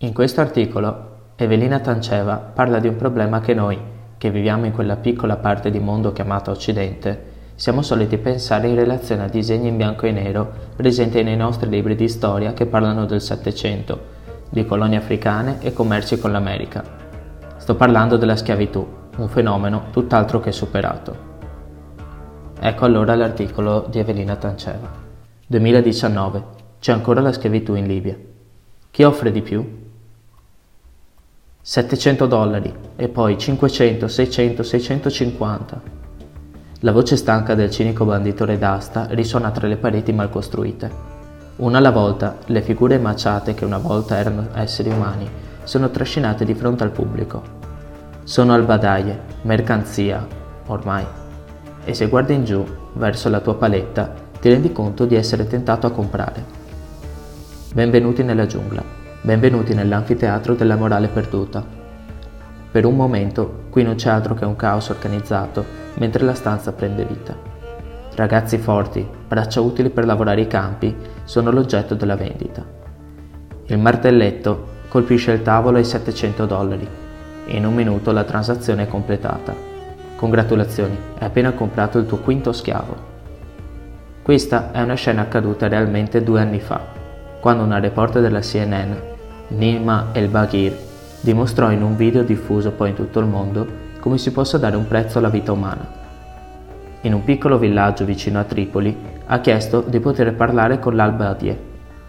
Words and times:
In 0.00 0.12
questo 0.12 0.42
articolo 0.42 1.14
Evelina 1.36 1.80
Tanceva 1.80 2.36
parla 2.36 2.80
di 2.80 2.86
un 2.86 2.96
problema 2.96 3.40
che 3.40 3.54
noi, 3.54 3.78
che 4.18 4.30
viviamo 4.30 4.66
in 4.66 4.72
quella 4.72 4.96
piccola 4.96 5.38
parte 5.38 5.70
di 5.70 5.78
mondo 5.78 6.12
chiamata 6.12 6.50
Occidente, 6.50 7.32
siamo 7.54 7.80
soliti 7.80 8.18
pensare 8.18 8.68
in 8.68 8.74
relazione 8.74 9.24
a 9.24 9.28
disegni 9.28 9.68
in 9.68 9.78
bianco 9.78 10.04
e 10.04 10.12
nero 10.12 10.52
presenti 10.76 11.22
nei 11.22 11.36
nostri 11.38 11.70
libri 11.70 11.94
di 11.94 12.08
storia 12.08 12.52
che 12.52 12.66
parlano 12.66 13.06
del 13.06 13.22
Settecento, 13.22 13.98
di 14.50 14.66
colonie 14.66 14.98
africane 14.98 15.60
e 15.62 15.72
commerci 15.72 16.18
con 16.18 16.30
l'America. 16.30 16.84
Sto 17.56 17.74
parlando 17.74 18.18
della 18.18 18.36
schiavitù, 18.36 18.86
un 19.16 19.28
fenomeno 19.28 19.84
tutt'altro 19.92 20.40
che 20.40 20.52
superato. 20.52 21.16
Ecco 22.60 22.84
allora 22.84 23.14
l'articolo 23.14 23.86
di 23.88 23.98
Evelina 23.98 24.36
Tanceva. 24.36 24.92
2019. 25.46 26.42
C'è 26.80 26.92
ancora 26.92 27.22
la 27.22 27.32
schiavitù 27.32 27.74
in 27.74 27.86
Libia. 27.86 28.14
Chi 28.90 29.02
offre 29.02 29.32
di 29.32 29.40
più? 29.40 29.84
700 31.68 32.26
dollari 32.26 32.72
e 32.94 33.08
poi 33.08 33.36
500, 33.36 34.06
600, 34.06 34.62
650. 34.62 35.80
La 36.82 36.92
voce 36.92 37.16
stanca 37.16 37.56
del 37.56 37.72
cinico 37.72 38.04
banditore 38.04 38.56
d'asta 38.56 39.08
risuona 39.10 39.50
tra 39.50 39.66
le 39.66 39.76
pareti 39.76 40.12
mal 40.12 40.30
costruite. 40.30 40.88
Una 41.56 41.78
alla 41.78 41.90
volta, 41.90 42.36
le 42.46 42.62
figure 42.62 42.98
maciate 42.98 43.54
che 43.54 43.64
una 43.64 43.78
volta 43.78 44.16
erano 44.16 44.46
esseri 44.54 44.90
umani 44.90 45.28
sono 45.64 45.90
trascinate 45.90 46.44
di 46.44 46.54
fronte 46.54 46.84
al 46.84 46.92
pubblico. 46.92 47.42
Sono 48.22 48.54
albadaie, 48.54 49.20
mercanzia, 49.42 50.24
ormai. 50.66 51.04
E 51.84 51.94
se 51.94 52.06
guardi 52.06 52.34
in 52.34 52.44
giù, 52.44 52.64
verso 52.92 53.28
la 53.28 53.40
tua 53.40 53.56
paletta, 53.56 54.14
ti 54.40 54.48
rendi 54.48 54.70
conto 54.70 55.04
di 55.04 55.16
essere 55.16 55.48
tentato 55.48 55.88
a 55.88 55.90
comprare. 55.90 56.44
Benvenuti 57.72 58.22
nella 58.22 58.46
giungla. 58.46 59.05
Benvenuti 59.26 59.74
nell'anfiteatro 59.74 60.54
della 60.54 60.76
morale 60.76 61.08
perduta. 61.08 61.60
Per 62.70 62.84
un 62.84 62.94
momento 62.94 63.64
qui 63.70 63.82
non 63.82 63.96
c'è 63.96 64.08
altro 64.08 64.34
che 64.34 64.44
un 64.44 64.54
caos 64.54 64.88
organizzato 64.90 65.64
mentre 65.94 66.24
la 66.24 66.32
stanza 66.32 66.70
prende 66.70 67.04
vita. 67.04 67.34
Ragazzi 68.14 68.56
forti, 68.56 69.04
braccia 69.26 69.60
utili 69.60 69.90
per 69.90 70.04
lavorare 70.04 70.42
i 70.42 70.46
campi, 70.46 70.94
sono 71.24 71.50
l'oggetto 71.50 71.96
della 71.96 72.14
vendita. 72.14 72.64
Il 73.64 73.80
martelletto 73.80 74.68
colpisce 74.86 75.32
il 75.32 75.42
tavolo 75.42 75.78
ai 75.78 75.84
700 75.84 76.46
dollari 76.46 76.88
e 77.46 77.56
in 77.56 77.66
un 77.66 77.74
minuto 77.74 78.12
la 78.12 78.22
transazione 78.22 78.84
è 78.84 78.88
completata. 78.88 79.52
Congratulazioni, 80.14 80.96
hai 81.18 81.26
appena 81.26 81.50
comprato 81.50 81.98
il 81.98 82.06
tuo 82.06 82.18
quinto 82.18 82.52
schiavo. 82.52 82.94
Questa 84.22 84.70
è 84.70 84.80
una 84.80 84.94
scena 84.94 85.22
accaduta 85.22 85.66
realmente 85.66 86.22
due 86.22 86.40
anni 86.40 86.60
fa, 86.60 86.80
quando 87.40 87.64
una 87.64 87.80
reporter 87.80 88.22
della 88.22 88.38
CNN 88.38 89.14
Nima 89.48 90.08
El-Baghir 90.10 90.76
dimostrò 91.20 91.70
in 91.70 91.80
un 91.80 91.94
video 91.94 92.24
diffuso 92.24 92.72
poi 92.72 92.88
in 92.88 92.96
tutto 92.96 93.20
il 93.20 93.26
mondo 93.26 93.64
come 94.00 94.18
si 94.18 94.32
possa 94.32 94.58
dare 94.58 94.74
un 94.74 94.88
prezzo 94.88 95.18
alla 95.18 95.28
vita 95.28 95.52
umana. 95.52 95.88
In 97.02 97.14
un 97.14 97.22
piccolo 97.22 97.56
villaggio 97.56 98.04
vicino 98.04 98.40
a 98.40 98.44
Tripoli 98.44 98.96
ha 99.24 99.40
chiesto 99.40 99.84
di 99.86 100.00
poter 100.00 100.34
parlare 100.34 100.80
con 100.80 100.96
l'Al-Badie, 100.96 101.58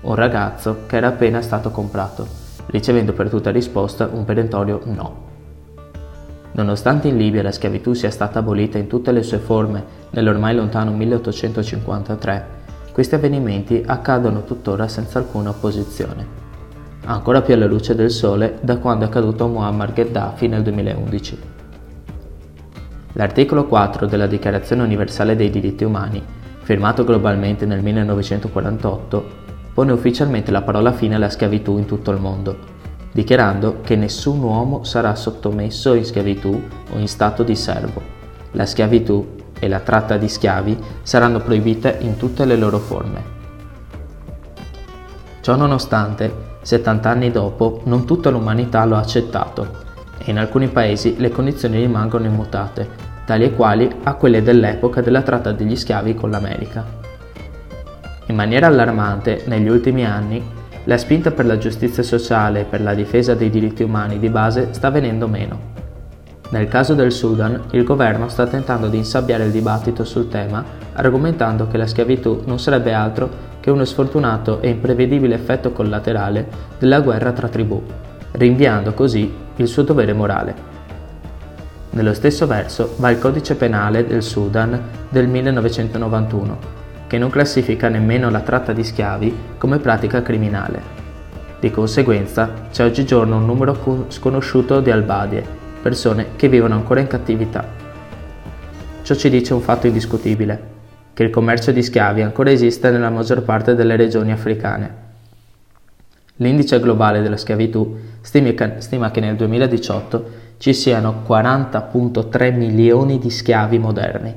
un 0.00 0.14
ragazzo 0.14 0.84
che 0.86 0.96
era 0.96 1.08
appena 1.08 1.42
stato 1.42 1.70
comprato, 1.70 2.26
ricevendo 2.66 3.12
per 3.12 3.28
tutta 3.28 3.50
risposta 3.50 4.08
un 4.10 4.24
perentorio 4.24 4.80
no. 4.84 5.26
Nonostante 6.52 7.08
in 7.08 7.18
Libia 7.18 7.42
la 7.42 7.52
schiavitù 7.52 7.92
sia 7.92 8.10
stata 8.10 8.38
abolita 8.38 8.78
in 8.78 8.86
tutte 8.86 9.12
le 9.12 9.22
sue 9.22 9.38
forme 9.38 9.84
nell'ormai 10.10 10.54
lontano 10.54 10.92
1853, 10.92 12.46
questi 12.92 13.14
avvenimenti 13.14 13.82
accadono 13.86 14.44
tuttora 14.44 14.88
senza 14.88 15.18
alcuna 15.18 15.50
opposizione 15.50 16.47
ancora 17.08 17.40
più 17.40 17.54
alla 17.54 17.66
luce 17.66 17.94
del 17.94 18.10
sole 18.10 18.58
da 18.60 18.76
quando 18.76 19.06
è 19.06 19.08
caduto 19.08 19.46
Muammar 19.48 19.92
Gheddafi 19.94 20.46
nel 20.46 20.62
2011. 20.62 21.38
L'articolo 23.14 23.66
4 23.66 24.06
della 24.06 24.26
Dichiarazione 24.26 24.82
universale 24.82 25.34
dei 25.34 25.48
diritti 25.48 25.84
umani, 25.84 26.22
firmato 26.60 27.04
globalmente 27.04 27.64
nel 27.64 27.82
1948, 27.82 29.46
pone 29.72 29.92
ufficialmente 29.92 30.50
la 30.50 30.60
parola 30.60 30.92
fine 30.92 31.14
alla 31.14 31.30
schiavitù 31.30 31.78
in 31.78 31.86
tutto 31.86 32.10
il 32.10 32.20
mondo, 32.20 32.58
dichiarando 33.10 33.80
che 33.82 33.96
nessun 33.96 34.42
uomo 34.42 34.84
sarà 34.84 35.14
sottomesso 35.14 35.94
in 35.94 36.04
schiavitù 36.04 36.62
o 36.92 36.98
in 36.98 37.08
stato 37.08 37.42
di 37.42 37.56
servo. 37.56 38.02
La 38.52 38.66
schiavitù 38.66 39.36
e 39.58 39.66
la 39.66 39.80
tratta 39.80 40.18
di 40.18 40.28
schiavi 40.28 40.76
saranno 41.02 41.40
proibite 41.40 41.96
in 42.00 42.18
tutte 42.18 42.44
le 42.44 42.56
loro 42.56 42.78
forme. 42.78 43.36
Ciò 45.40 45.56
nonostante, 45.56 46.47
70 46.68 47.08
anni 47.08 47.30
dopo, 47.30 47.80
non 47.84 48.04
tutta 48.04 48.28
l'umanità 48.28 48.84
lo 48.84 48.96
ha 48.96 48.98
accettato 48.98 49.86
e 50.18 50.30
in 50.30 50.36
alcuni 50.36 50.68
paesi 50.68 51.14
le 51.16 51.30
condizioni 51.30 51.78
rimangono 51.78 52.26
immutate, 52.26 52.86
tali 53.24 53.44
e 53.44 53.54
quali 53.54 53.90
a 54.02 54.12
quelle 54.12 54.42
dell'epoca 54.42 55.00
della 55.00 55.22
tratta 55.22 55.52
degli 55.52 55.74
schiavi 55.74 56.14
con 56.14 56.28
l'America. 56.28 56.84
In 58.26 58.34
maniera 58.34 58.66
allarmante, 58.66 59.44
negli 59.46 59.70
ultimi 59.70 60.04
anni, 60.04 60.46
la 60.84 60.98
spinta 60.98 61.30
per 61.30 61.46
la 61.46 61.56
giustizia 61.56 62.02
sociale 62.02 62.60
e 62.60 62.64
per 62.64 62.82
la 62.82 62.92
difesa 62.92 63.34
dei 63.34 63.48
diritti 63.48 63.82
umani 63.82 64.18
di 64.18 64.28
base 64.28 64.68
sta 64.72 64.90
venendo 64.90 65.26
meno. 65.26 65.77
Nel 66.50 66.68
caso 66.68 66.94
del 66.94 67.12
Sudan, 67.12 67.64
il 67.72 67.84
governo 67.84 68.28
sta 68.28 68.46
tentando 68.46 68.88
di 68.88 68.96
insabbiare 68.96 69.44
il 69.44 69.50
dibattito 69.50 70.04
sul 70.04 70.28
tema, 70.28 70.64
argomentando 70.94 71.66
che 71.66 71.76
la 71.76 71.86
schiavitù 71.86 72.42
non 72.46 72.58
sarebbe 72.58 72.94
altro 72.94 73.28
che 73.60 73.70
uno 73.70 73.84
sfortunato 73.84 74.62
e 74.62 74.70
imprevedibile 74.70 75.34
effetto 75.34 75.72
collaterale 75.72 76.48
della 76.78 77.00
guerra 77.00 77.32
tra 77.32 77.48
tribù, 77.48 77.82
rinviando 78.32 78.94
così 78.94 79.30
il 79.56 79.68
suo 79.68 79.82
dovere 79.82 80.14
morale. 80.14 80.76
Nello 81.90 82.14
stesso 82.14 82.46
verso 82.46 82.94
va 82.96 83.10
il 83.10 83.18
codice 83.18 83.54
penale 83.54 84.06
del 84.06 84.22
Sudan 84.22 84.80
del 85.10 85.28
1991, 85.28 86.58
che 87.06 87.18
non 87.18 87.28
classifica 87.28 87.88
nemmeno 87.88 88.30
la 88.30 88.40
tratta 88.40 88.72
di 88.72 88.84
schiavi 88.84 89.36
come 89.58 89.78
pratica 89.78 90.22
criminale. 90.22 90.96
Di 91.60 91.70
conseguenza 91.70 92.52
c'è 92.70 92.84
oggigiorno 92.84 93.36
un 93.36 93.44
numero 93.44 94.06
sconosciuto 94.08 94.80
di 94.80 94.90
albadie, 94.90 95.66
persone 95.80 96.28
che 96.36 96.48
vivono 96.48 96.74
ancora 96.74 97.00
in 97.00 97.06
cattività. 97.06 97.66
Ciò 99.02 99.14
ci 99.14 99.30
dice 99.30 99.54
un 99.54 99.60
fatto 99.60 99.86
indiscutibile 99.86 100.76
che 101.14 101.22
il 101.24 101.30
commercio 101.30 101.72
di 101.72 101.82
schiavi 101.82 102.22
ancora 102.22 102.50
esiste 102.50 102.90
nella 102.90 103.10
maggior 103.10 103.42
parte 103.42 103.74
delle 103.74 103.96
regioni 103.96 104.30
africane. 104.30 105.06
L'indice 106.36 106.78
globale 106.78 107.22
della 107.22 107.36
schiavitù 107.36 107.96
stima 108.20 109.10
che 109.10 109.20
nel 109.20 109.34
2018 109.34 110.30
ci 110.58 110.72
siano 110.72 111.24
40.3 111.26 112.54
milioni 112.54 113.18
di 113.18 113.30
schiavi 113.30 113.78
moderni. 113.78 114.34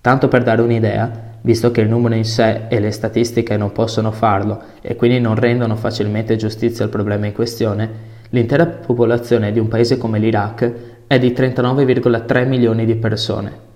Tanto 0.00 0.28
per 0.28 0.42
dare 0.42 0.60
un'idea, 0.60 1.10
visto 1.42 1.70
che 1.70 1.80
il 1.80 1.88
numero 1.88 2.14
in 2.14 2.24
sé 2.24 2.66
e 2.68 2.80
le 2.80 2.90
statistiche 2.90 3.56
non 3.56 3.72
possono 3.72 4.10
farlo 4.10 4.60
e 4.80 4.96
quindi 4.96 5.20
non 5.20 5.36
rendono 5.36 5.76
facilmente 5.76 6.36
giustizia 6.36 6.84
al 6.84 6.90
problema 6.90 7.26
in 7.26 7.32
questione, 7.32 8.10
l'intera 8.32 8.66
popolazione 8.66 9.52
di 9.52 9.58
un 9.58 9.68
paese 9.68 9.96
come 9.96 10.18
l'Iraq 10.18 10.72
è 11.06 11.18
di 11.18 11.30
39,3 11.30 12.46
milioni 12.46 12.84
di 12.84 12.96
persone 12.96 13.70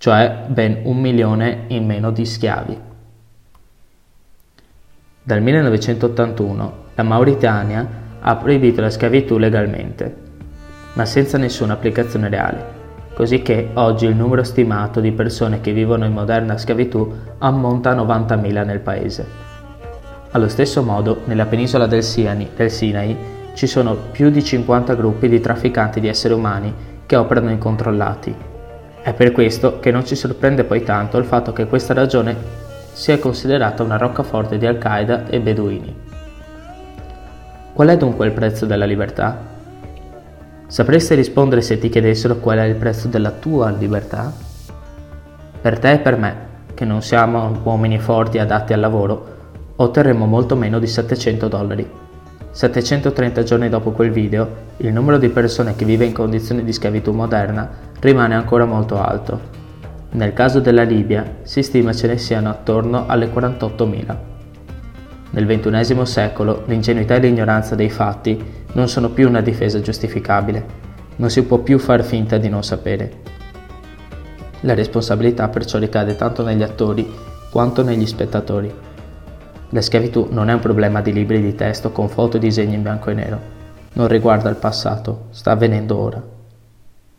cioè 0.00 0.44
ben 0.46 0.80
un 0.84 0.98
milione 0.98 1.64
in 1.68 1.84
meno 1.84 2.10
di 2.10 2.24
schiavi. 2.24 2.80
Dal 5.22 5.42
1981 5.42 6.84
la 6.94 7.02
Mauritania 7.02 7.86
ha 8.18 8.36
proibito 8.36 8.80
la 8.80 8.88
schiavitù 8.88 9.36
legalmente, 9.36 10.16
ma 10.94 11.04
senza 11.04 11.36
nessuna 11.36 11.74
applicazione 11.74 12.30
reale, 12.30 12.64
così 13.12 13.42
che 13.42 13.68
oggi 13.74 14.06
il 14.06 14.16
numero 14.16 14.42
stimato 14.42 15.00
di 15.00 15.12
persone 15.12 15.60
che 15.60 15.74
vivono 15.74 16.06
in 16.06 16.12
moderna 16.12 16.56
schiavitù 16.56 17.12
ammonta 17.36 17.90
a 17.90 17.94
90.000 17.94 18.64
nel 18.64 18.80
paese. 18.80 19.26
Allo 20.30 20.48
stesso 20.48 20.82
modo, 20.82 21.20
nella 21.26 21.44
penisola 21.44 21.86
del, 21.86 22.02
Sinai, 22.02 22.48
del 22.56 22.70
Sinai 22.70 23.14
ci 23.60 23.66
sono 23.66 23.94
più 23.94 24.30
di 24.30 24.42
50 24.42 24.94
gruppi 24.94 25.28
di 25.28 25.38
trafficanti 25.38 26.00
di 26.00 26.08
esseri 26.08 26.32
umani 26.32 26.74
che 27.04 27.14
operano 27.14 27.50
incontrollati 27.50 28.34
è 29.02 29.12
per 29.12 29.32
questo 29.32 29.80
che 29.80 29.90
non 29.90 30.06
ci 30.06 30.16
sorprende 30.16 30.64
poi 30.64 30.82
tanto 30.82 31.18
il 31.18 31.26
fatto 31.26 31.52
che 31.52 31.66
questa 31.66 31.92
ragione 31.92 32.34
sia 32.94 33.18
considerata 33.18 33.82
una 33.82 33.98
roccaforte 33.98 34.56
di 34.56 34.64
Al-Qaeda 34.64 35.26
e 35.26 35.40
Beduini. 35.40 35.94
Qual 37.74 37.88
è 37.88 37.98
dunque 37.98 38.24
il 38.24 38.32
prezzo 38.32 38.64
della 38.64 38.86
libertà? 38.86 39.36
Sapresti 40.66 41.14
rispondere 41.14 41.60
se 41.60 41.76
ti 41.76 41.90
chiedessero 41.90 42.36
qual 42.36 42.60
è 42.60 42.64
il 42.64 42.76
prezzo 42.76 43.08
della 43.08 43.30
tua 43.30 43.68
libertà? 43.68 44.32
Per 45.60 45.78
te 45.78 45.92
e 45.92 45.98
per 45.98 46.16
me, 46.16 46.36
che 46.72 46.86
non 46.86 47.02
siamo 47.02 47.60
uomini 47.62 47.98
forti 47.98 48.38
adatti 48.38 48.72
al 48.72 48.80
lavoro, 48.80 49.36
otterremo 49.76 50.24
molto 50.24 50.56
meno 50.56 50.78
di 50.78 50.86
700 50.86 51.46
dollari. 51.46 52.08
730 52.52 53.42
giorni 53.44 53.68
dopo 53.68 53.92
quel 53.92 54.10
video, 54.10 54.68
il 54.78 54.92
numero 54.92 55.18
di 55.18 55.28
persone 55.28 55.76
che 55.76 55.84
vive 55.84 56.04
in 56.04 56.12
condizioni 56.12 56.64
di 56.64 56.72
schiavitù 56.72 57.12
moderna 57.12 57.70
rimane 58.00 58.34
ancora 58.34 58.64
molto 58.64 59.00
alto. 59.00 59.58
Nel 60.12 60.32
caso 60.32 60.58
della 60.58 60.82
Libia 60.82 61.36
si 61.42 61.62
stima 61.62 61.92
ce 61.92 62.08
ne 62.08 62.18
siano 62.18 62.50
attorno 62.50 63.06
alle 63.06 63.30
48.000. 63.32 64.16
Nel 65.30 65.46
XXI 65.46 66.06
secolo 66.06 66.64
l'ingenuità 66.66 67.14
e 67.14 67.20
l'ignoranza 67.20 67.76
dei 67.76 67.88
fatti 67.88 68.42
non 68.72 68.88
sono 68.88 69.10
più 69.10 69.28
una 69.28 69.40
difesa 69.40 69.80
giustificabile. 69.80 70.88
Non 71.16 71.30
si 71.30 71.44
può 71.44 71.58
più 71.58 71.78
far 71.78 72.02
finta 72.02 72.36
di 72.38 72.48
non 72.48 72.64
sapere. 72.64 73.28
La 74.62 74.74
responsabilità 74.74 75.48
perciò 75.48 75.78
ricade 75.78 76.16
tanto 76.16 76.42
negli 76.42 76.62
attori 76.62 77.08
quanto 77.50 77.84
negli 77.84 78.06
spettatori. 78.06 78.72
La 79.72 79.80
schiavitù 79.80 80.26
non 80.30 80.50
è 80.50 80.52
un 80.52 80.58
problema 80.58 81.00
di 81.00 81.12
libri 81.12 81.40
di 81.40 81.54
testo 81.54 81.92
con 81.92 82.08
foto 82.08 82.36
e 82.36 82.40
disegni 82.40 82.74
in 82.74 82.82
bianco 82.82 83.10
e 83.10 83.14
nero. 83.14 83.40
Non 83.92 84.08
riguarda 84.08 84.48
il 84.48 84.56
passato, 84.56 85.26
sta 85.30 85.52
avvenendo 85.52 85.96
ora. 85.96 86.20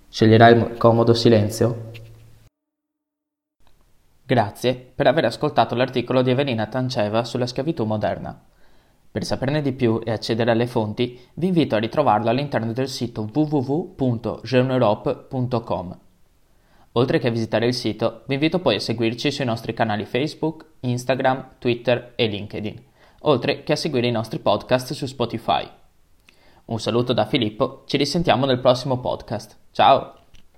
Sceglierai 0.09 0.57
il 0.57 0.75
comodo 0.77 1.13
silenzio? 1.13 1.91
Grazie 4.25 4.75
per 4.75 5.07
aver 5.07 5.23
ascoltato 5.25 5.75
l'articolo 5.75 6.21
di 6.21 6.31
Evelina 6.31 6.67
Tanceva 6.67 7.23
sulla 7.23 7.47
schiavitù 7.47 7.85
moderna. 7.85 8.37
Per 9.09 9.23
saperne 9.23 9.61
di 9.61 9.71
più 9.71 10.01
e 10.03 10.11
accedere 10.11 10.51
alle 10.51 10.67
fonti, 10.67 11.17
vi 11.35 11.47
invito 11.47 11.75
a 11.75 11.79
ritrovarlo 11.79 12.29
all'interno 12.29 12.73
del 12.73 12.89
sito 12.89 13.29
www.jeuneeurope.com. 13.33 15.99
Oltre 16.93 17.19
che 17.19 17.27
a 17.27 17.31
visitare 17.31 17.67
il 17.67 17.73
sito, 17.73 18.23
vi 18.27 18.33
invito 18.33 18.59
poi 18.59 18.75
a 18.75 18.79
seguirci 18.79 19.31
sui 19.31 19.45
nostri 19.45 19.73
canali 19.73 20.05
Facebook, 20.05 20.65
Instagram, 20.81 21.55
Twitter 21.57 22.13
e 22.15 22.27
LinkedIn, 22.27 22.83
oltre 23.21 23.63
che 23.63 23.73
a 23.73 23.77
seguire 23.77 24.07
i 24.07 24.11
nostri 24.11 24.39
podcast 24.39 24.93
su 24.93 25.05
Spotify. 25.05 25.67
Un 26.65 26.79
saluto 26.79 27.13
da 27.13 27.25
Filippo, 27.25 27.83
ci 27.85 27.97
risentiamo 27.97 28.45
nel 28.45 28.59
prossimo 28.59 28.99
podcast. 28.99 29.57
Ciao! 29.71 30.20